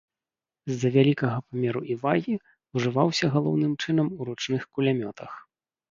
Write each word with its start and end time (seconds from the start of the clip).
З-за 0.71 0.89
вялікага 0.95 1.37
памеру 1.47 1.81
і 1.95 1.99
вагі, 2.05 2.35
ўжываўся 2.81 3.25
галоўным 3.39 3.73
чынам 3.81 4.07
у 4.19 4.33
ручных 4.35 4.61
кулямётах. 4.77 5.31